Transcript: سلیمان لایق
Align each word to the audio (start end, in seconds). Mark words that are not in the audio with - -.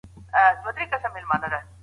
سلیمان 0.03 1.45
لایق 1.51 1.65